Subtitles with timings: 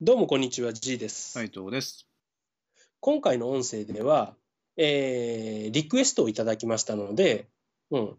[0.00, 1.32] どうもこんにちは、G です。
[1.32, 2.06] 斉藤です。
[3.00, 4.36] 今回の音声では、
[4.76, 7.48] えーリクエストをいただきましたので、
[7.90, 8.16] うん、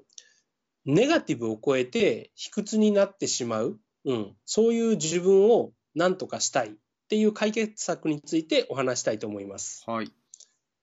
[0.84, 6.72] ネガティブを超えて卑屈になってしまう、うん、そういう自分を何とかしたいっ
[7.08, 9.86] ていう解決策についてお話したいと思います。
[9.88, 10.12] はい。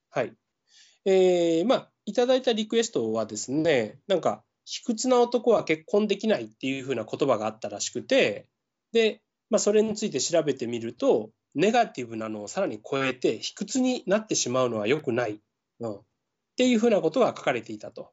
[0.08, 0.32] はい。
[1.04, 8.48] えーまあ、いただいたリクエストはですね、なんか、卑屈な男は結婚できないっていうふうな言葉があったらしくて、
[8.92, 15.40] で、まあ、それについて調べてみると、ネガティブなのをさらに超えて、卑屈になってしまうのは良くない、
[15.80, 16.02] うん、っ
[16.56, 18.12] ていうふうなことが書かれていたと。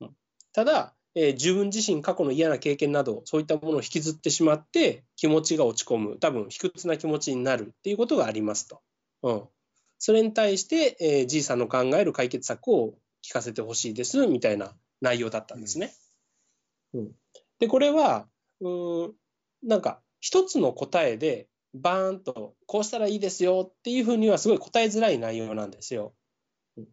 [0.00, 0.16] うん。
[0.52, 8.80] ただ、えー自分自身過去の嫌な経験など、そういったものを引きずってしまって、気持ちが落ち込む、多分卑屈な気持ちになるっていうことがありますと。
[9.22, 9.42] うん、
[9.98, 15.92] それに対して、えー、じいさんの考える解決策を聞かせてほしいですみたいな内容だったんですね。
[16.94, 17.12] うん。
[17.58, 18.26] で、これは、
[18.60, 19.14] うーん、
[19.62, 26.14] なんか、一つの答えで、バーンと、こうしたらいいですよっていうふうにはすごい答えづらい内容なんですよ。
[26.78, 26.86] うん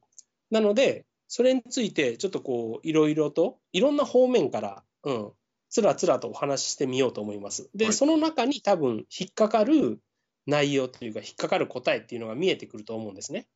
[0.52, 5.32] なので、それについて、ちょっとこう、いろいろと、いろんな方面から、うん、
[5.70, 7.70] つらつらとお話ししてみようと思います。
[7.76, 10.02] で、はいその中に多分、引っかかる
[10.48, 13.48] 内容というか、引っかかる答えっていうのが見えてくると思うんですね。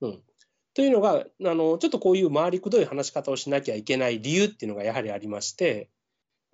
[0.00, 0.22] うん。
[0.72, 5.90] というのが、あの、ちょっとこういう回りくどい話し方をしなきゃいけない理由っていうのがやはりありまして、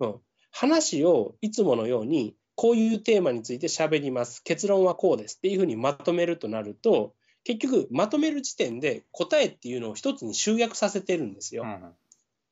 [0.01, 0.15] うん。
[0.51, 4.43] 話をいつものように、こういうテーマについて喋ります。
[4.43, 11.63] 結論はこうですっていうふうにまとめるとなると、結局、まとめる時点で答えっていうのを一つに集約させてるんですよ。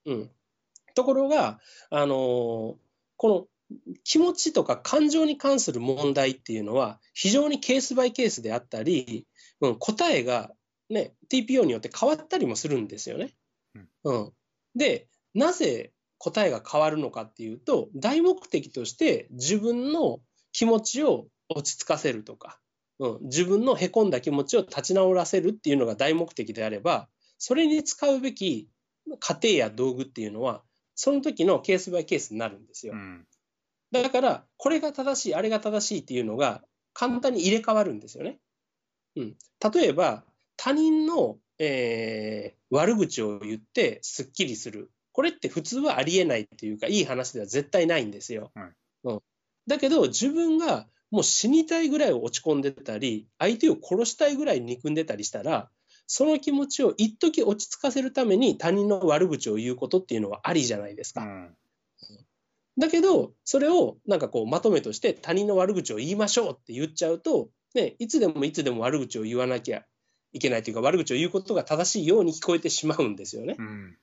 [0.05, 0.31] うんうん。
[0.93, 2.75] ところが、あのー
[3.17, 3.47] この
[4.03, 9.25] 気持ちとか感情に関する問題っていうのは、非常にケースバイケースであったり、
[9.61, 10.51] うん、答えが、
[10.89, 13.33] ね、TPO によって変わったりもするんですよね。
[14.03, 14.33] うん、
[14.75, 15.93] で、なぜ
[16.25, 20.19] 答えが変わるのかっていうと、大目的として自分の
[20.51, 22.59] 気持ちを落ち着かせるとか、
[22.99, 28.67] うん、自分のへこんだ気持ちを立ち直らせるっていうのが大目的であれば、それに使うべき
[29.19, 30.63] 過程や道具っていうのは、
[30.95, 32.95] その時のケースバイケースになるんですよう。
[32.95, 33.27] ん。
[33.91, 38.39] だから、これが正しい、あれが正しいっていうのが簡単に入れ替わるんですよね。
[39.15, 39.35] うん、
[39.73, 40.23] 例えば、
[40.57, 44.91] 他人の、えー悪口を言ってすっきりする。
[45.15, 48.51] これって普通はありえないというか、いい話では絶対ないんですよ。
[48.53, 48.69] はい
[49.05, 49.19] うん、
[49.65, 55.69] だけど、自分がもう死にたいぐらい落ち込んでたり、相手を殺したいぐらい憎んでたりしたら、
[56.05, 61.23] その気持ちを一時落ち着かせるために他人の悪口を言うことっていうのはありじゃないですか。
[61.23, 61.55] うん。
[62.77, 69.85] だけど、それをなんかこうまとめとして他人の悪口を言いましょうって言っちゃうと、ね、いつでもいつでも悪口を言わなきゃ
[70.33, 73.55] いけないというか、悪口を言うことが正しいように聞こえてしまうんですよね。
[73.57, 73.97] うん。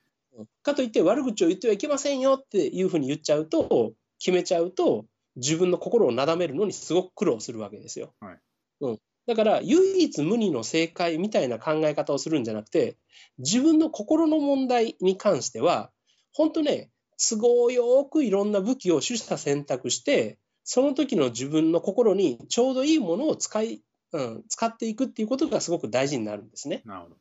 [0.61, 5.05] かといって悪口を言ってはいけませんよっていうふうに言っちゃうと、決めちゃうと、
[5.35, 8.13] 自分の心をなだめるのにすごく苦労するわけですよ。
[8.19, 8.39] はい
[8.81, 12.97] うん、だから、唯一無二の正解みたいな考え方をするんじゃなくて、
[13.37, 15.91] 自分の心の問題に関しては、
[16.33, 23.81] 本当ね、都合よくいろんな武器を取捨選択して、その時の自分の心にちょうどいいものを使い、
[24.13, 26.81] うん、使っていくっていうことがすごく大事になるんですね。
[26.85, 27.15] なるほど。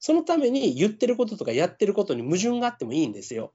[0.00, 3.52] そのために言ってることとかやってることに矛盾があってもいいんですよ。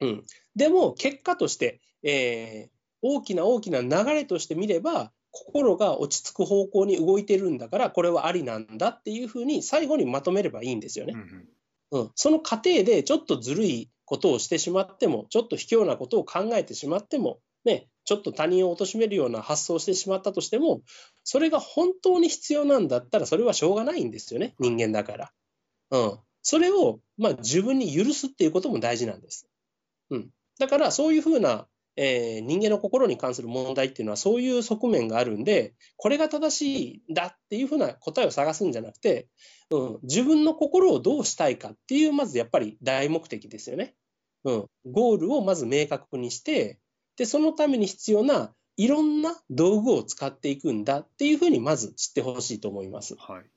[0.00, 0.24] うん。
[0.56, 11.14] でも、結果として、えー大きな大きな流れとして見れば、心が落ち着く方向に動いてるんだから、これはありなんだっていうふうに最後にまとめればいいんですよね
[11.92, 11.96] う。
[11.96, 12.00] ん。
[12.00, 12.10] うん。
[12.14, 20.80] その過程でちょっとずるいことをしてしまっても、ちょっと卑怯なことを考えてしまっても、ね、ちょっと他人を貶めるような発想をしてしまったとしても、
[21.24, 25.32] それが本当に必要なんだったら、それはしょうがないんですよね、人間だから。
[25.90, 26.18] うん。
[26.42, 29.48] それを、まあ、自分に許すっていうことも大事なんです。
[30.10, 30.30] うん。
[30.58, 31.66] だから、そういうふうな、
[31.96, 39.28] えー人間の心に関する問題っていうのは、そういう側面があるんで、これが正しいんだっていうふうな答えを探すんじゃなくて、
[39.70, 43.94] うん、自分の心をどうしたいかっていう、まずやっぱり大目的ですよね。
[44.44, 44.66] うん。
[44.86, 46.78] ゴールをまず明確にして、
[47.16, 53.16] で、そのために必要ないろんな道具を使っていくんだっていうふうにまず知ってほしいと思います。
[53.16, 53.50] はい。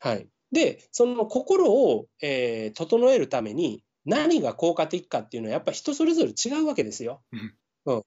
[0.00, 0.28] はい。
[0.54, 7.22] で、その心を、えー整えるために何が効果的かっていうのはやっぱ人それぞれ違うわけですよ。
[7.86, 8.02] うん。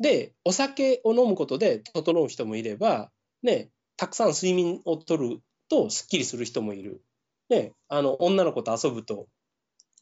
[0.00, 3.10] で、お酒を飲むことで整う人もいれば、
[3.42, 7.02] ね、たくさん睡眠をとるとすっきりする人もいる。
[7.50, 9.26] ね、あの、女の子と遊ぶと、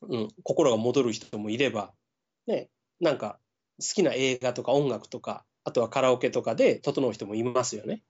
[0.02, 1.92] うん、心が戻る人もいれば、
[2.46, 2.68] ね、
[3.00, 3.40] なんか
[3.80, 8.02] 好きな映画とか音楽とか、あとはカラオケとかで整う人もいますよね。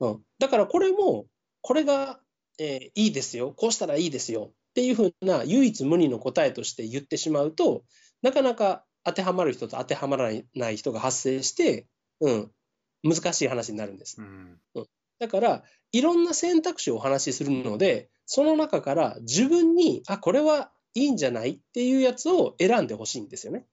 [0.00, 0.22] うん。
[0.38, 1.26] だからこれも、
[1.60, 2.20] これが、
[2.58, 7.84] えーいいですよ、こうしたらいいですよっていうふうな唯一無二の答えとして言ってしまうと、
[8.22, 11.86] なかなか当てはまる人と当てはまらない人が発生して、
[12.20, 12.50] うん、
[13.02, 14.20] 難しい話になるんです。
[14.20, 14.58] うん。
[15.18, 23.66] だから、いろんな選択肢をお話しするので、その中から自分に、あ、これはいいんじゃないっていうやつを選んでほしいんですよね。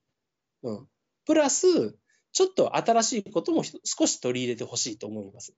[0.62, 0.88] うん。
[1.26, 1.98] プラス、
[2.32, 5.54] ちょっと新しいこともひ少し取り入れてほしいと思います。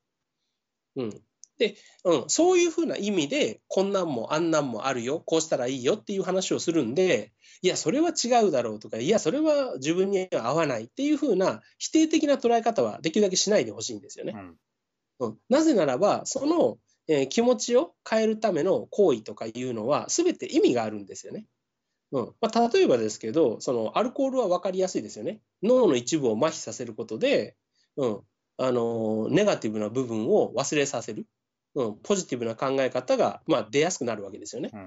[0.97, 1.23] うん。
[1.59, 7.33] で、うん、そういうふうな意味で、こんなんもあんなんもあるよ、こうしたらいいよっていう話をするんで、
[7.63, 14.35] いや、それは違うだろうとか、いや、それは自分には合わないっていうふうな否定的な捉え方はできるだけしないでほしいんですよね。
[14.37, 15.29] うん。
[15.29, 21.47] うん、なぜならば、その、えー気持ちを変えるための行為とかいうのは、すべて意味があるんですよね。
[22.13, 25.41] うんまあ、例えばですけど、そのアルコールは分かりやすいですよね。
[25.63, 27.57] 脳の一部を麻痺させることで、
[27.97, 28.21] うん
[28.59, 31.27] あのーネガティブな部分を忘れさせる、
[31.77, 34.71] うん、ポジティブな考え方が、まあ、出やすくなるわけですよね。
[34.73, 34.81] うん。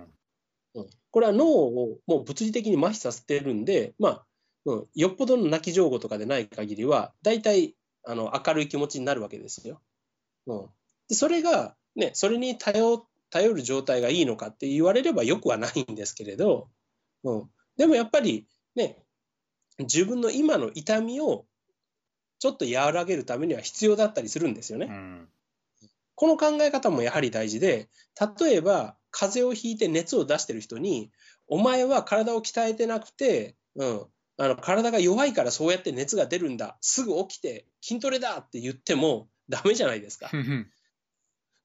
[0.75, 4.25] うんこれは脳をもう物理的に麻痺させてるんで、まあ
[4.65, 7.75] うん、よっぽどの泣き情報とかでない限りは、大体
[8.06, 9.81] あの明るい気持ちになるわけですよ。
[10.45, 10.65] うん、
[11.07, 16.69] でそれが、ね、それに頼頼る状態がいいのかって言われればよくはないんですけれど、
[17.24, 18.97] うん、でもやっぱり、ね、
[19.80, 21.45] 自分の今の痛みを
[22.39, 24.88] ちょっと和らげるためには必要だったりするんですよね。
[24.89, 25.30] うん。
[26.19, 27.88] この考え方もやはり大事で、
[28.39, 31.13] 例えば、風邪をひいて熱を出してる人に、
[31.48, 34.06] お前は体を鍛えてなくて、うん、
[34.36, 40.30] あの体が弱いからそうやって熱が出るんだ、すぐ起きて筋トレだって言ってもダメじゃないですか。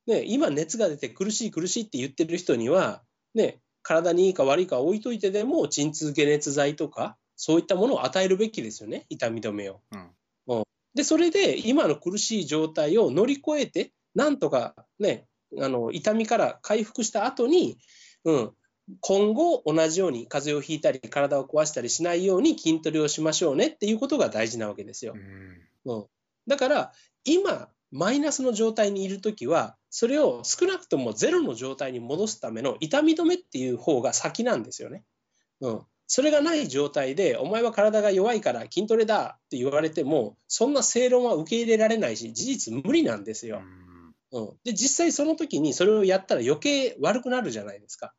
[0.07, 3.03] ね、今熱が出て苦しい苦しいって言ってる人には、
[3.35, 9.81] ね、体にいいか悪いか置いといてでも鎮痛解熱剤とか、そういったものを与えるべきですよね、痛み止めを。
[9.91, 10.13] うん。
[10.95, 15.27] で、それで今の苦しい状態を乗り越えて、なんとかね、
[15.61, 17.79] あの痛みから回復した後に、
[18.25, 18.53] うん、
[19.01, 25.91] 今後同じように風邪をひいたり体を壊したりしないように筋トレをしましょうねっていうことが大事なわけですよう。
[25.91, 25.93] ん。
[25.93, 26.07] うん、
[26.47, 26.93] だから
[27.25, 35.05] 今マイナスの状態にいるときはそれを少なくともゼロの状態に戻すための痛み止めっていう方が先なんですよね。
[35.61, 43.59] うん、それがない状態でお前は体が弱いから筋トレだって言われてもそんな正論は受け入れられないし事実無理なんですよ。
[43.59, 43.84] うん、
[44.65, 48.13] で実際その時にそれをやったら余計悪くなるじゃないですか。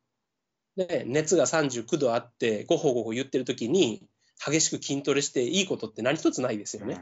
[0.77, 4.07] で熱が39度あってごほごほ言ってる時に
[4.45, 7.01] 激しく筋トレしていいことって何一つないですよね。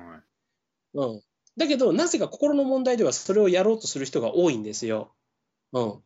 [0.94, 1.22] うん、
[1.58, 5.14] だけどなぜか心の問題ではそれをやろうとする人が多いんですよ。
[5.74, 6.02] うん、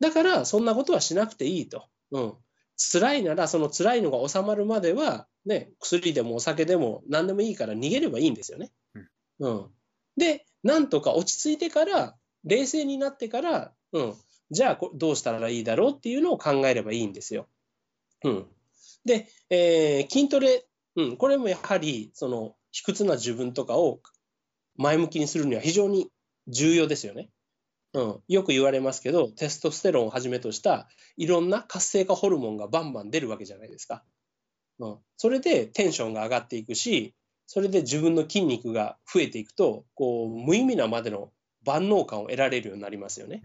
[0.00, 1.86] だからそんなことはしなくていいと。
[2.10, 2.34] うん、
[2.76, 8.72] 辛いならその辛いのが収まるまでは、ね、薬でもお酒でも何でもいいから逃げればいいんですよね。
[9.40, 9.66] うん、
[10.16, 14.14] でなんとか落ち着いてから冷静になってから、うん、
[14.50, 17.48] じゃあどうしたらいいだろうっていうのを考えればいいんですよ。
[18.24, 18.46] うん、
[19.04, 20.64] で、えー筋トレ、
[20.96, 24.00] うん、これもやはりその卑屈な自分とかを
[24.76, 26.10] 前向きにするには非常に
[26.48, 27.30] 重要ですよね。
[27.92, 34.04] うん、よく言われますけどテストステロンをはじめとしたいろんな活性化ホルモンがバンバン出るわけじゃないですか。
[34.78, 37.14] うん、それでテンションが上がっていくし
[37.46, 41.30] それで自分の筋肉が増えていくとこう無意味なまでの
[41.66, 43.42] 万能感を得られるようになりますよね。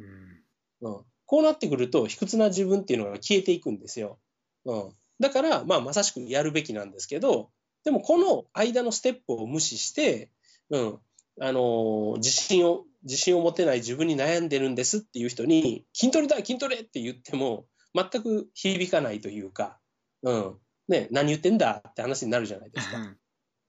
[0.82, 0.94] うん。
[0.94, 4.20] うん、こうなってくると卑屈な自分っていうのが消えていくんですよ。
[4.66, 4.90] うん、
[5.20, 7.50] だから、まあ、まさしくやるべきなんですけど
[7.84, 10.30] でもこの間のステップを無視して、
[10.70, 11.00] うん
[11.40, 19.80] あのー自信を自信を持てない自分に悩んでるんですっていう人に筋トレだ筋トレって言っても全く響かないというか、
[20.22, 20.56] うん
[20.88, 22.98] ね、何言ってんだって話になるじゃないですか。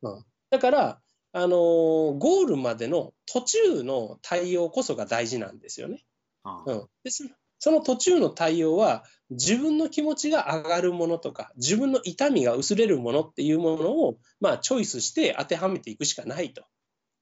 [0.02, 1.00] うん、だから、
[1.33, 6.05] あのーゴールまでの途中の対応こそが大事なんですよね。
[6.45, 7.25] あうん、でそ
[7.59, 16.65] その途中の対応は自分の気持ちが上がるものとか自分の痛みが薄れるものっていうものを、まあ、チョイスして当てはめていくしかないと。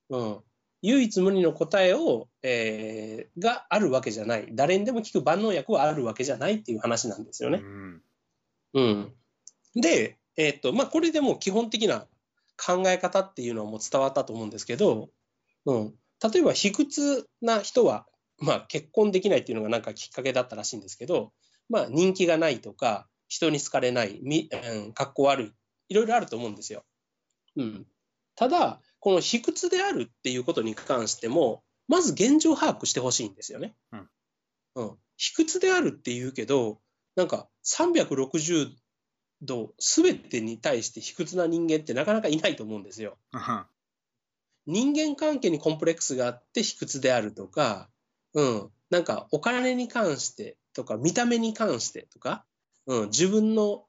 [0.09, 0.39] うん、
[0.81, 7.61] 唯一無二の答えを、えーがあるわけじゃない誰にでも効く万能薬はあるわけじゃないっていう話なんですよね。
[7.63, 8.03] うん。
[8.73, 9.15] うん、
[9.75, 12.07] で、えーっとまあ、これでもう基本的な
[12.61, 15.09] 考え方っていうのはもう伝わったと思うんですけど、
[15.65, 18.07] うん、例えば卑屈な人は、
[18.39, 21.33] まあ、結婚できないっていうのがなんかきっかけだったらしいんですけど、
[21.69, 25.53] まあ、人気がないとか人に好かれないみ、うん、格好悪い
[25.89, 26.85] いろいろあると思うんですよ。
[27.57, 27.87] うん、
[28.37, 33.75] ただこの卑屈であるっていうことに関してもまず現状把握してほしいんですよね。
[33.93, 34.09] うん
[34.77, 36.81] うん、卑屈であるって言うけど
[37.17, 38.71] なんか360
[39.43, 43.17] 度全てに対して卑屈な人間ってなかなかいないと思うんですよ。
[43.33, 43.67] あ
[44.67, 47.89] 人間関係にコンプレックスがあって卑屈であるとか、
[48.35, 52.45] うん、なんかお金に関してとか見た目に関してとか、
[52.87, 53.85] うん、自分の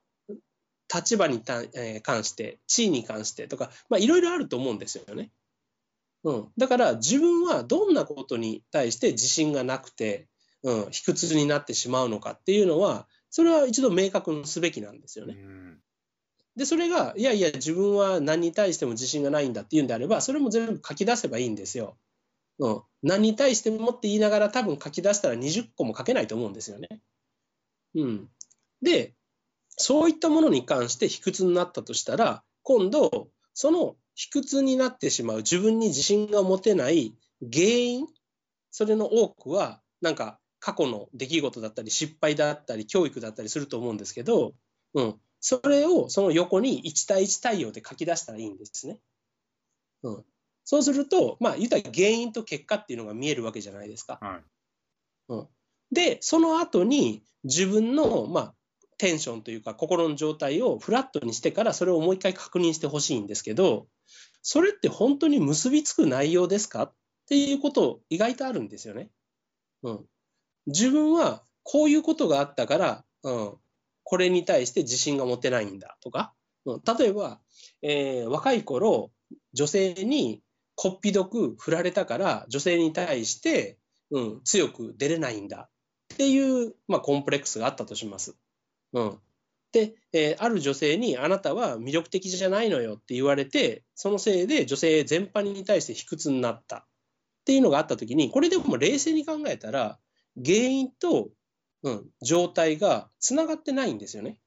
[0.92, 5.30] 立場にた、えー関して地位に関してとか、まあ、いろいろあると思うんですよね。
[6.24, 6.48] うん。
[6.56, 10.28] だから自分はどんなことに対して自信がなくて、
[10.62, 15.34] うん、卑屈になってしまうのかっていうのは、それは一度明確にすべきなんですよね。
[15.36, 15.78] うん
[16.54, 21.96] で、それが、いやいや、自分は何に対しても自信がないんだっていうんであれば、それも全部書き出せばいいんですよ。
[22.58, 22.82] うん。
[23.02, 27.00] 何に対してもって言いながら多分書き出したら20個も書けないと思うんですよね。
[27.94, 28.28] うん。
[28.82, 29.14] で、
[29.70, 37.14] そういったものに関して卑屈になったとしたら、今度、その卑屈になってしまう自分に自信が持てない
[37.50, 38.06] 原因、
[38.70, 44.54] それの多くは、なんか過去の出来事だったり、失敗だったり、教育だったりすると思うんですけど、
[44.94, 45.20] うん。
[45.40, 49.00] それをその横に1対1対応で書き出したらいいんですね。
[50.04, 50.24] うん。
[50.62, 54.20] そうすると、まあ、言ったら原因と結果っていうのが見えるわけじゃないですか。
[54.22, 55.48] はい。
[55.92, 58.54] で、その後に自分の、まあ、
[58.98, 63.88] テンションというか心の状態をフラットにしてからそれをもう一回確認してほしいんですけど、
[64.42, 66.94] それって本当に結びつく内容ですかっ
[67.28, 69.10] ていうこと意外とあるんですよね。
[69.82, 70.06] うん。
[70.66, 73.54] 自分はこういうことがあったから、うん、
[74.04, 76.32] これに対して自信が持てないんだとか、
[76.66, 77.40] うん、例えば、
[77.82, 79.10] えー若い頃
[79.52, 80.42] 女性に
[80.74, 83.78] こっぴどく振られたから女性に対して、
[84.10, 85.68] うん、強く出れないんだ
[86.14, 88.36] っていう、まあ、コンプレックスがあったとします。
[88.92, 89.18] うん、
[89.72, 96.84] で、えーある女性にあなたは魅力的じゃないのよって言われてそのせいで女性全般に対して卑屈になったっ
[97.44, 99.98] ていうのがあった時にこれでも冷静に考えたら
[100.36, 101.30] 原因と、
[101.82, 104.38] うん、状態がつながってないんですよね。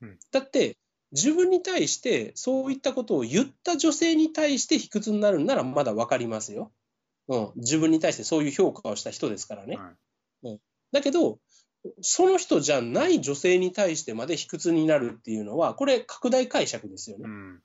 [0.00, 0.76] うんだって
[1.12, 6.72] 自分に対してそういったことを言った女性に対して卑屈になるんならまだ分かりますよ。
[7.28, 9.76] うん、自分に対してそういう評価をした人ですからね。
[9.76, 9.94] はい
[10.92, 11.38] だけど、
[12.00, 17.24] その人じゃない女性に対してまで卑屈になるっていうのは、これ、拡大解釈ですよね。
[17.24, 17.62] うん。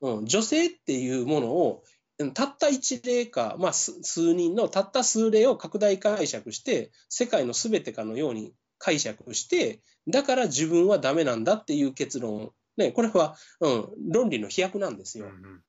[0.00, 1.91] うん、女性っていうものを、うん
[2.34, 15.26] たった一例か、まあ、す数人のたった数例を拡大解釈して、世界のすべてかのように解釈して、だから自分はダメなんだっていう結論、ね、これは、うん、論理の飛躍なんですよ。
[15.26, 15.62] うん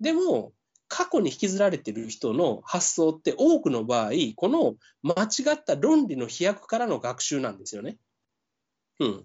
[0.00, 0.52] でも、
[0.88, 7.96] 過去に引きずられている人の発想って多くの場合、この間違った論理の飛躍からの学習なんですよね。
[9.00, 9.24] うん。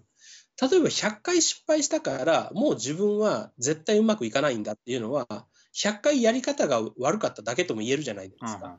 [0.60, 8.78] 例えば100回失敗したから、もう自分は絶対うまくいかないんだっていうのは、100回やり方が悪かっただけとも言えるじゃないですか。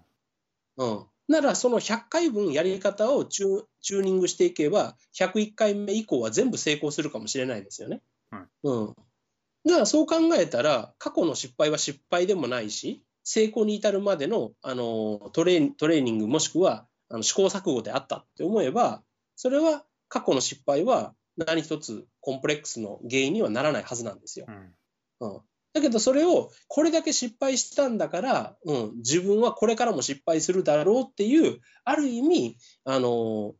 [0.77, 1.05] うん。
[1.27, 8.01] なら、その100回分やり方をチューチューニングしていけば、101回目以降は全部成功するかもしれないですよね。
[8.29, 8.95] はいうん。
[9.65, 19.03] だからそう考えたら、過去の失敗は失敗でもないし、成功に至るまでのあのトレートレーニングもしくはあの試行錯誤であったって思えば、
[19.35, 24.47] それは過去の失敗は何一つコンプレックスの原因にはならないはずなんですよ。
[24.49, 24.75] うん
[25.19, 25.41] うん、
[25.73, 33.53] だけどそれをこれだけ失敗したんだから、うん、自分はこれからも失敗するだろうっていうある意味あの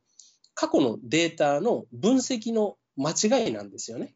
[0.53, 4.15] 過去のデータの分析の間違いなんですよね。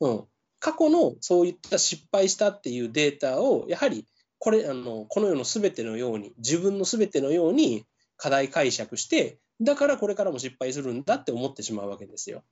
[0.00, 0.24] うん、
[0.60, 4.06] 過去のそういった失敗したっていうデータをやはり
[4.38, 7.84] これあのこの世の全てのように自分の全てのように
[8.16, 12.42] 課題解釈してだからこれからも失敗するんだって思ってしまうわけですよ。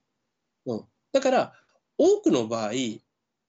[0.67, 1.53] うん、だから
[1.99, 2.71] 多くの場合、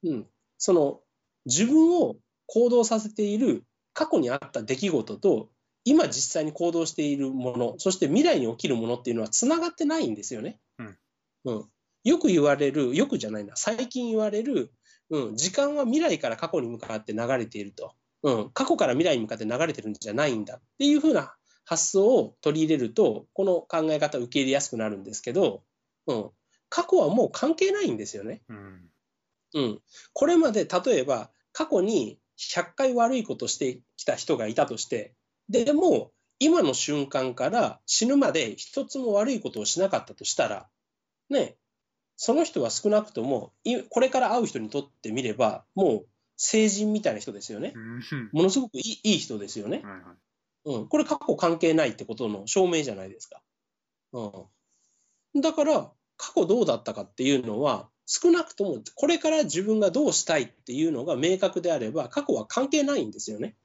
[0.04, 0.28] うん、
[0.58, 1.00] その
[1.46, 2.16] 自分を
[2.48, 5.50] 行動させている過去にあった出来事と
[5.86, 10.60] 今実際に行動しているものそして未来に起きるものっていうのはつながってないんですよね。
[10.80, 10.98] うん。
[11.46, 11.66] うん、
[12.04, 13.56] よく言われるよくじゃないな。
[13.56, 14.72] 最近言われる、
[15.10, 21.36] うん、時間は未来から過去に向かって流れていると、うん、過去から未来に向かって流れてるんじゃないんだっていうふうな
[21.66, 25.64] 発想を取り入れるとこの考え方を受け入れやすくなるんですけど、
[26.08, 26.30] うん、
[26.70, 28.42] 過去はもう関係ないんですよね。
[28.48, 28.90] うん。
[29.56, 29.80] うん、
[30.14, 35.14] これまで例えば過去に100回悪いことをしてきた人がいたとして
[35.50, 40.68] でも今の瞬間から死ぬまで一つも悪いことをしなかったとしたら
[41.30, 41.56] ね
[42.18, 46.06] その人は少なくともいこれから会う人にとってみればもう
[46.36, 47.74] 成人みたいな人ですよね。
[47.76, 48.30] うん。
[48.32, 50.02] ものすごくいいいい人ですよね、はいはい。
[50.66, 53.42] うん、これ過去関係ないってことの証明じゃないですか。
[54.14, 63.56] うん、だから過去どうだったかっていうのは少なくともこれから自分がどうしたいっていうのが明確であれば過去は関係ないんですよね。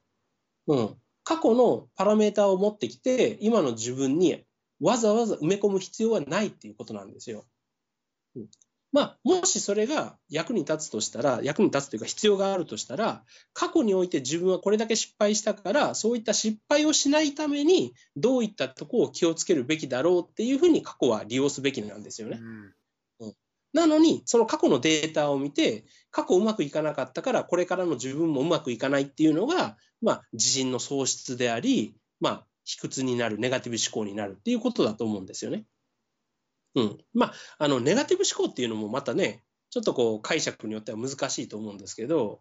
[0.66, 4.44] うん、過去のパラメーターを持ってきて今の自分に
[4.80, 7.44] わざわざ埋め込む必要はないっていうことなんですよ。
[8.36, 8.46] うん
[8.90, 22.38] まあ、もしそれが役に立つとしたら、役に立つというか必要があるとしたら、過去において自分はこれだけ失敗したから、そういった失敗をしないために、どういったとこを気をつけるべきだろうっていうふうに過去は利用すべきなんですよね。
[22.40, 22.72] うん
[23.72, 35.64] なのに、その過去のデータを見て、過去うまくいかなかったから、これからの自分もうまくいかないっていうのが、まあ、自信の喪失であり、まあ、卑屈になる、ネガティブ思考になるっていうことだと思うんですよね。
[36.74, 36.98] うん。
[37.14, 42.40] まあ、あの、ネガティブ思考っていうのもまたね、ちょっとこう、解釈によっては難しいと思うんですけど、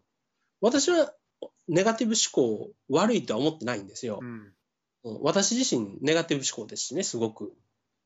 [0.62, 1.13] 私は
[1.67, 4.19] ネガティブ思考悪いとは思ってないんですよ。
[4.22, 4.53] うん。
[5.22, 7.53] 私自身ネガティブ思考ですしね、すごく。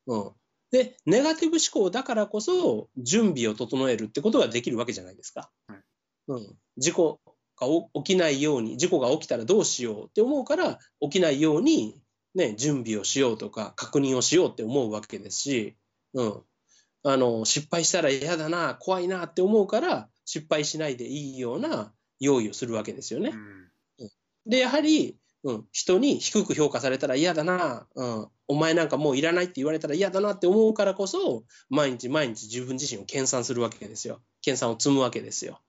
[0.07, 0.31] うん。
[0.71, 5.51] で、ネガティブ思考だからこそ、準備を整えるってことができるわけじゃないですか。
[6.27, 6.57] うん。
[6.77, 7.19] 事故
[7.57, 11.99] が起きないように、事故が起きたらどうしようって思うから、起きないように、
[12.35, 15.75] ね、準備をしようとか、確認をしようって思うわけですし、
[16.13, 16.41] うん。
[17.03, 23.33] あの、失敗したら嫌だな、怖いなって思うから、失敗しないでいいような用意をするわけですよね。
[24.45, 34.21] で、やはり、うん、人に低く評価されたら嫌だな、うん、お前なんかもういらないって言われたら嫌だなって思うからこそ、毎日毎日自分自身を研鑽するわけですよ。
[34.41, 35.59] 研鑽を積むわけですよ。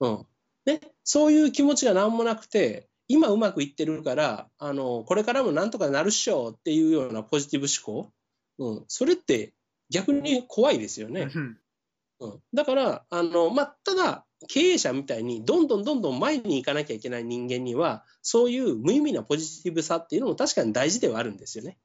[0.00, 0.26] うん。
[0.66, 8.12] ね、そういう気持ちが何もなくて、今うまくいってるから、あの、これからもなんとかなるっしょっていうようなポジティブ思考。
[8.58, 8.84] うん。
[8.88, 9.54] それって
[9.90, 11.28] 逆に怖いですよね。
[11.34, 11.58] うん
[12.20, 21.78] うん、だから、あのまあ、ただ、経営者みたいにどんどんどんどん前に行かなきゃいけない人間には、そういう無意味なポジティブさっていうのも確かに大事ではあるんですよね。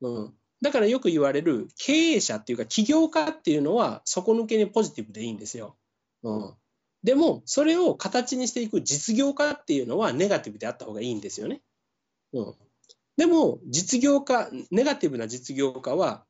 [0.00, 5.76] うん、だからよく言われる経営者っていうか起業家っていうのは底抜けにポジティブでいいんですよ。
[6.22, 6.54] うん、
[7.02, 11.62] でも、それを形にしていく実業家っていうのはネガティブであった方がいいんですよね。
[12.32, 12.54] うん、
[13.16, 16.24] でも、実業家、ネガティブな実業家は、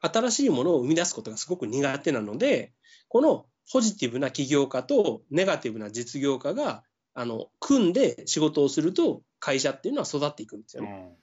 [0.00, 2.72] 新しいものを生み出すことがすごく苦手なので、
[3.08, 6.82] このポジティブな起業家とネガティブな実業家が
[7.14, 11.16] あの組んで仕事をすると会社っていうのは育っていくんですよね。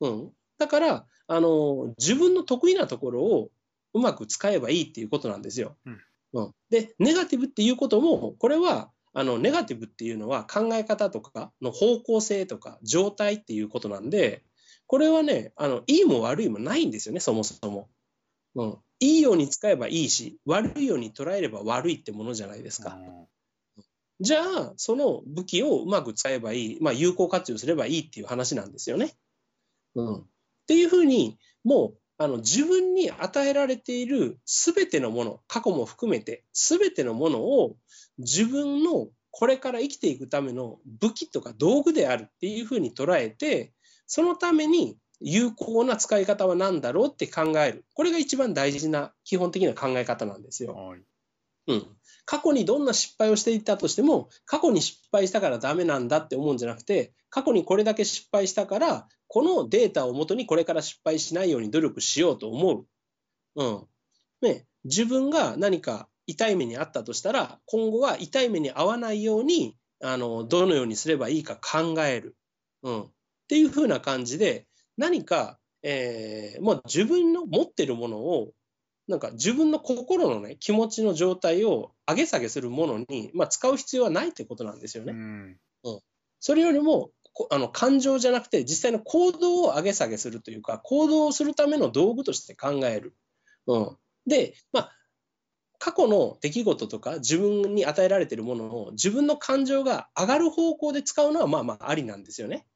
[0.00, 3.50] うん、だからあの自分の得意なところを
[3.94, 5.76] うまく使えばいいっていうことなんですよ。
[5.86, 6.00] うん
[6.34, 14.42] うん、でネガティブっていうこともこれはあのネガティブっていうのは考え方とかの方向性とか状態っていうことなんで
[14.86, 17.88] これはねあのいいも悪いもないんですよねそもそも。
[18.54, 22.96] うん、いいように使えばいいし悪いように捉えれば悪いってものじゃないですか。
[24.20, 29.12] じゃあその武器をうまく使えばいい、まあ、有効活用すればいいっていう話なんですよね。
[29.96, 30.24] うん、っ
[30.68, 37.76] ていうふうにもうあの自分に与えられている全てのもの過去も含めて全てのものを
[38.18, 43.72] 自分のこれから生きていくための武器とか道具であるっていうふうに捉えて
[44.06, 47.84] そのために有効な使い方は何だろうって考える。
[47.94, 50.74] これが一番大事な基本的な考え方なんですよ。
[50.74, 51.00] はい。
[51.68, 51.86] うん、
[52.24, 62.86] 過去にどんな失敗をしていったとしても過去に失敗したからダメなんだって思うんじゃなくて過去にこれだけ失敗したからこのデータをもとにこれから失敗しないように努力しようと思う、
[63.54, 63.86] うん。
[64.42, 72.36] ね、自分が何か痛い目にあったとしたら今後は痛い目に遭わないようにあのどのようにすればいいか考える、
[72.82, 73.06] うん、っ
[73.48, 78.52] ていうふうな感じで何か、えーもう自分の持ってるものを
[79.08, 85.12] なんか自分の心のね気持ちの状態を上げ下げするものに、まあ、使う必要はないってことなんですよね。
[85.12, 85.56] うん
[86.44, 93.14] それよりもこあの感情じゃなくて実際の行動を上げ下げするというか行動をするための道具として考える。
[93.68, 94.92] うん、で、まあ、
[95.78, 102.66] 過去の出来事とか自分に与えられているものを自分の感情が上がる方向で使うのはまあまあありなんですよね。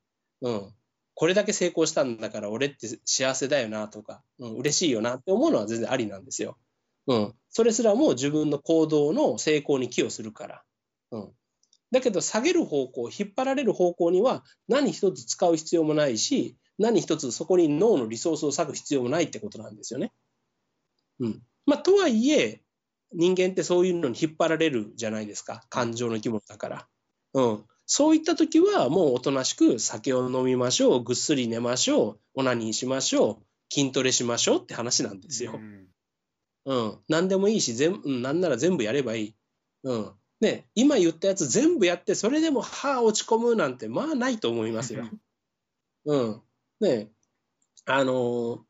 [0.43, 0.73] うん、
[1.17, 6.59] これだけ成功したんだから俺って幸せだよなとか、うん、嬉しいよなって思うのは全然ありなんですよ。
[7.07, 10.63] うん、それすらも自分の行動の成功に寄与するから。
[11.13, 11.33] うん、
[11.91, 20.13] だけど下げる方向引っ張られる方向には何一つ使う必要もないし何一つそこに脳のリソースを割く必要もないってことなんですよね。
[21.21, 22.61] うんまあ、とはいえ
[23.13, 26.87] 人間ってそういうのに引っ張られるじゃないですか感情の生き物だから。
[27.33, 35.53] うん、そういった時はもうおとなしく酒を飲みましょうぐっすり寝ましょうオナニーしましょう筋トレしましょうって話なんですよ。
[35.55, 35.87] うん
[36.67, 39.37] うん、何でもいいし全、うん、何なら全部やればいい。
[39.85, 45.09] うんね、今言ったやつ全部やってそれでもはあ落ち込むなんてまあないと思いますよ。
[46.05, 46.43] うん
[46.81, 47.11] ね
[47.87, 48.61] あのー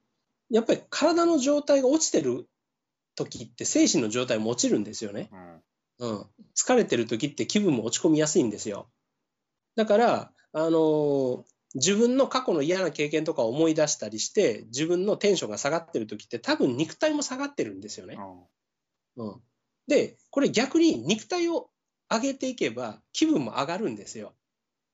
[0.50, 2.48] やっぱり体の状態が落ちてる
[3.16, 5.28] 時って精神の状態も落ちるんですよね。
[5.32, 5.62] うん
[5.98, 8.88] うん、疲れてる時って気分も落ち込みやすいんですよ。
[9.76, 11.42] だから、あのー
[11.74, 18.16] 自分の過去の嫌な経験とかを思い出したりして自分のテンションが下がってる時って多分肉体も下がってるんですよね。
[19.18, 19.42] うん、
[19.86, 21.68] でこれ逆に肉体を
[22.08, 24.32] 上げていけば気分も上がるんですよ。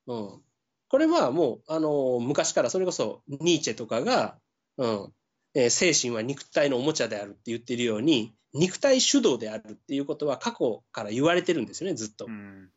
[0.08, 0.42] うん、
[0.88, 4.36] これはもう、あのー昔からそれこそニーチェとかが、
[4.76, 5.12] うん、
[5.54, 12.26] えー精神は肉体のおもちゃであるって言ってるように、肉体主導であるっていうことは過去から言われてるんですよね、ずっと。
[12.26, 12.70] うん。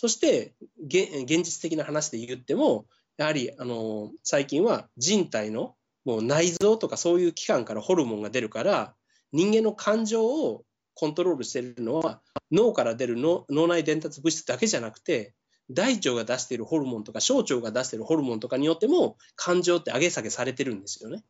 [0.00, 2.86] そして、げ現実的な話で言っても、
[3.18, 8.94] やはり、あの最近は人体のもう内臓とかそういう器官からホルモンが出るから、
[9.32, 15.34] 人間の感情をコントロールしているのは、脳から出る脳脳内伝達物質だけじゃなくて、
[15.70, 21.22] 大腸が出しているホルモンとか小腸が出しているホルモンとかによっても感情って上げ下げされてるんですよね。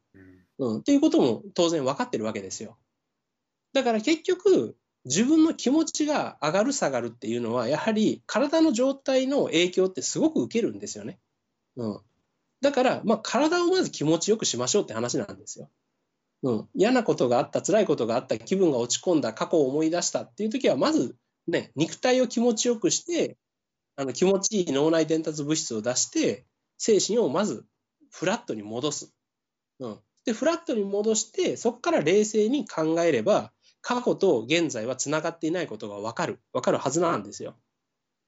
[0.59, 0.75] うん。
[0.75, 2.79] うん、っていうことも当然分かってるわけですよ。
[3.73, 11.19] だから結局、自分の気持ちが上がる下がるっていうのは、やはり体の状態の影響ってすごく受けるんですよね。
[11.77, 12.01] うん、
[12.61, 15.71] だから、まあ、体をまず気持ちよくしましょうって話なんですよ。
[16.43, 23.37] うん、嫌なことがあった、辛いことがあった、気分が落ち込んだ、過去を思い出したっていう時は、まず、ね、肉体を気持ちよくして、
[23.97, 26.47] あの気持ちいい脳内伝達物質を出して、
[26.79, 27.67] 精神をまず
[28.11, 29.13] フラットに戻す。
[29.81, 37.57] うん、で、フラットに戻して、そこから冷静に考えれば、過去と現在はつながっていないことが分かる、分かるはずなんですよ。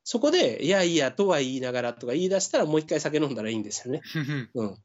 [0.04, 4.02] そこで、いやいやとは言いながらとか言い出したら、もう一回酒飲んだらいいんですよね。
[4.54, 4.76] うん。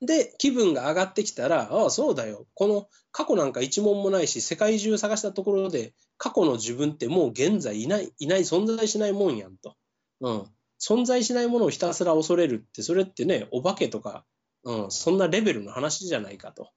[0.00, 2.46] で、気分が上がってきたら、ああ、そうだよ。
[2.54, 9.76] この過去なんか一問もないし、世界中探したところで、過去の自分ってもう現在いない、いない、存在しないもんやんと。
[10.20, 10.46] うん。
[10.80, 14.24] 存在しないものをひたすら恐れるって、それってね、お化けとか、
[14.64, 16.70] うん、そんなレベルの話じゃないかと。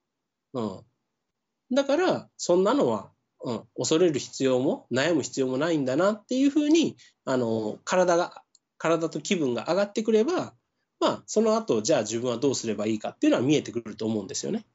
[0.53, 0.81] うん。
[1.71, 3.11] だから、そんなのは、
[3.43, 8.43] うん、恐れる必要も、悩む必要もないんだなっていうふうに、あの、体が、
[8.77, 10.53] 体と気分が上がってくれば、
[10.99, 14.65] まあ、その後、じゃあ自分はどうすればいいかっていうのは見えてくると思うんですよね。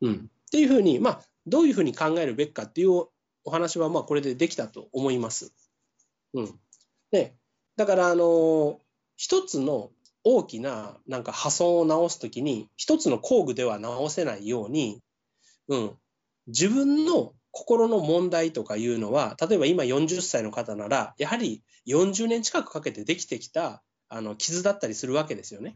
[0.00, 0.30] うん。
[0.46, 3.06] っていうふうに、まあ、どういうふうに考えるべきかっていう
[3.44, 5.52] お話は、まあ、これでできたと思います。
[6.34, 6.60] うん。
[7.10, 7.36] で、
[7.76, 8.80] だから、あの、
[9.16, 9.90] 一つの
[10.24, 15.00] 大きな、なんか破損を直すときに、一つの工具では直せないように、
[15.68, 15.98] うん。
[16.46, 25.74] 自分の心の問題とかいうのは、例えば今40歳の方なら、やはり40年近くかけてできてきたあの傷だったりするわけですよね。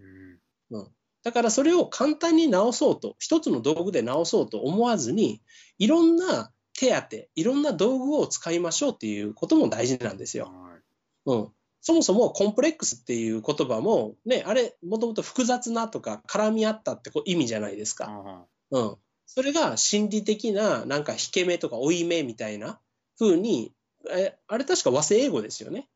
[0.71, 0.89] うん。
[1.23, 5.43] だからそれを簡単に直そうと、一つの道具で直そうと思わずに、
[5.79, 10.53] いろんな手当、いろんな道具を使いましょうっていうことも大事なんですよ。
[10.53, 10.81] はい。
[11.27, 11.49] うん。
[11.83, 18.07] そもそもコンプレックスっていう言葉も、ね、あれ、もともと複雑なとか絡み合ったってこ意味じゃないですか。
[18.09, 18.97] あうん。
[19.33, 22.81] それが心理的な、なんか引け目とか負い目みたいな
[23.17, 23.73] 風に、
[24.11, 25.87] えあれ確か和製英語ですよね。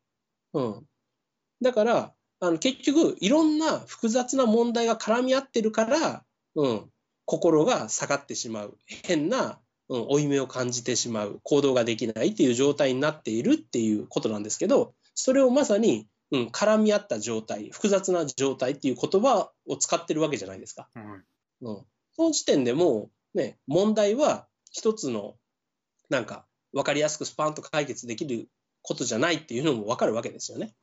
[0.53, 0.87] うん。
[1.61, 6.23] だから、あの結局、いろんな複雑な問題が絡み合ってるから、
[6.55, 6.89] うん、
[7.25, 8.77] 心が下がってしまう。
[8.85, 11.41] 変な、うん、負い目を感じてしまう。
[11.43, 20.87] 行動ができないっていう状態になっているっていうことなんですけど、それをまさに、うん、絡み合った状態、複雑な状態っていう言葉を使ってるわけじゃないですか。
[20.93, 20.99] あ。
[21.01, 21.19] はい。
[21.63, 25.35] うん、その時点でもう、ね、問題は一つの、
[26.09, 28.49] なんか、分かりやすくスパンと解決できる
[28.81, 30.75] ことじゃないっていうのも分かるわけですよね。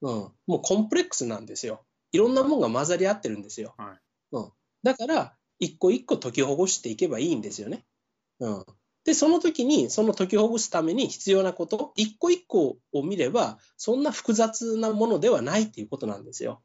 [0.00, 0.32] うん。
[0.46, 1.84] もうコンプレックスなんですよ。
[2.10, 3.74] いろんなものが混ざり合ってるんですよ。
[3.76, 3.98] はい
[4.32, 4.52] うん。
[4.82, 7.84] だから、一個一個解きほぐしていけばいいんですよね。
[8.40, 8.64] うん。
[9.04, 16.62] で、その時に、その解きほぐすために必要なこと、一個一個を見れば、そんな複雑なものではないっていうことなんですよ。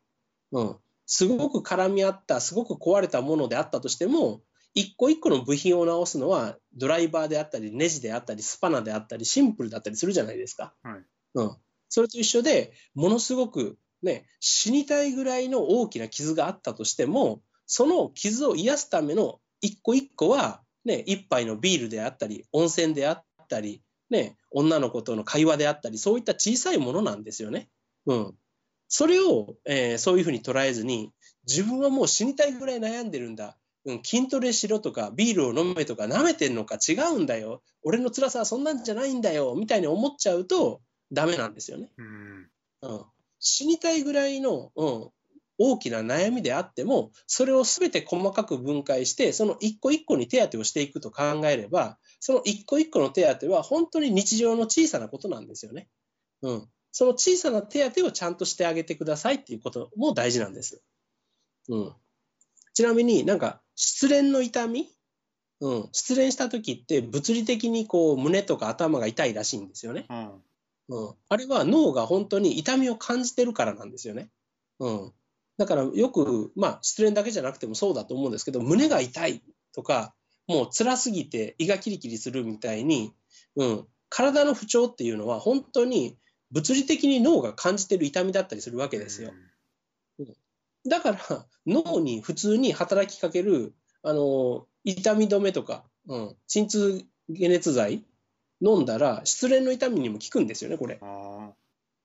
[0.52, 0.78] うん。
[1.06, 4.42] すごく絡み合った、すごく壊れたものであったとしても、
[4.80, 10.76] 一個一個の部品を直すのは、ドライバーであったり、ネジであったり、スパナであったり、シンプルだったりするじゃないですか。
[10.84, 11.58] はいうん。
[11.90, 27.70] それと一緒で、ものすごくね、死にたいぐらいの大きな傷があったとしても、その傷を癒すための一個一個は、ね、一杯のビールであったり、温泉であったり、ね、女の子との会話であったり、そういった小さいものなんですよね。
[28.06, 28.36] うん。
[28.88, 31.12] それを、えーそういうふうに捉えずに、
[31.48, 33.58] 自分はもう死にたいぐらい悩んでるんだ。
[33.88, 37.64] うん、筋トレしろとか、ビールを飲めとか、舐めてんのか違うんだよ。
[37.84, 39.56] 俺の辛さはそんなんじゃないんだよ。
[39.58, 40.82] みたいに思っちゃうと、
[41.14, 41.90] ダメなんですよね。
[41.98, 42.50] うん。
[42.82, 43.06] うん、
[43.40, 45.10] 死にたいぐらいの、うん、
[45.58, 55.88] 大きな悩みであっても、それをすべて細かく分解して、その一個一個に手当てをしていくと考えれば、その一個一個の手当ては本当に日常の小さなことなんですよね。
[56.42, 56.70] うん。
[56.92, 60.84] その小さな手当てをちゃんとしてあげてくださいっていうことも大事なんです。
[61.70, 61.96] うん。
[62.74, 64.90] ちなみになんか失恋の痛み？
[65.62, 65.90] うん。
[65.94, 70.06] 失恋した時って物理的にこう胸とか頭が痛いらしいんですよね。
[70.10, 70.44] うん。
[70.90, 74.30] うん、あれは脳が本当に痛みを感じてるからなんですよね。
[74.80, 75.12] うん、
[75.58, 79.42] だからよく、まあ、失恋だけじゃなくてもそうだと思うんですけど、胸が痛い
[79.74, 80.14] とか、
[80.48, 83.12] もう辛すぎて胃がキリキリするみたいに、
[83.58, 86.18] うん、体の不調っていうのは本当に
[86.52, 89.34] 物理的に脳が感じてる痛みだったりするわけですよ。
[90.88, 93.74] だから脳に普通に働きかける
[94.04, 98.06] あの、痛み止めとか、うん、鎮痛解熱剤
[98.62, 101.00] 飲んだら、失恋の痛みにも効くんですよね、これ。
[101.02, 101.54] あ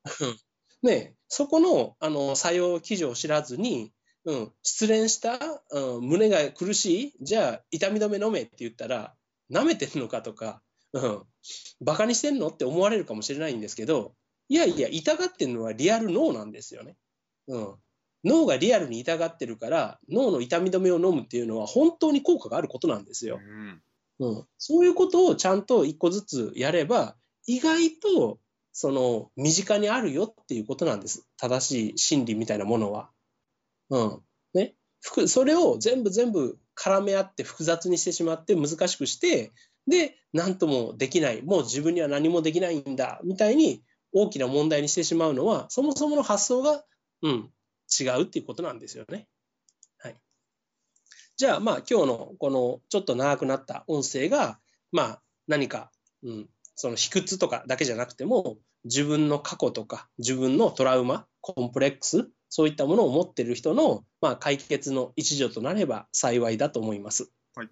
[0.83, 3.93] ね、そこのあの作用基準を知らずに、
[4.25, 9.15] うん、失恋した、うん、胸が苦しい、じゃあ痛み止め飲めって言ったら、
[9.51, 10.61] 舐めてるのかとか、
[10.93, 11.23] うん、
[11.81, 12.49] バカにしてんの？
[12.49, 14.15] って思われるかもしれないんですけど、
[14.49, 16.97] いやいや、痛がってるのはリアル脳なんですよね。
[17.47, 17.75] うん、
[18.25, 23.31] 脳がリアルに痛がってるから、脳の痛み止めを飲むっていうのは本当に効果があることなんですあ。
[23.31, 23.41] よ。
[24.21, 24.29] うん。
[24.29, 28.39] うん、そういうことをちゃんと一個ずつやれば、意外と
[28.73, 31.27] その身近にあるよっていうことなんです。
[31.37, 33.11] 正しい心理みたいなものは。
[33.91, 34.21] うん。
[34.55, 34.75] ね。
[35.27, 39.53] それを全部全部絡め合って複雑にしてしまって難しくして、
[39.87, 43.83] で、何ともできない、もう自分には何もできないんだ、みたいに
[44.13, 46.85] 大きな問題にしてしまうのは、そもそもの発想が、
[47.23, 47.51] うん、
[48.01, 49.29] 違うっていうことなんですよね。
[49.99, 50.17] はい。
[51.37, 54.59] じゃあ、まあ、今日のこのちょっと長くなった音声が、
[54.91, 55.91] まあ、何か、
[56.23, 67.31] うん、その卑屈とかだけじゃなくても、自分の過去とか、自分のトラウマ、コンプレックス、そういったものを持っている人の、まあ、解決の一助となれば幸いだと思います。
[67.55, 67.69] はい。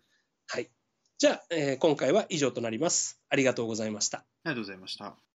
[0.47, 0.71] はい。
[1.19, 3.21] じゃあ、えー今回は以上となります。
[3.29, 4.19] ありがとうございました。
[4.19, 5.30] ありがとうございました。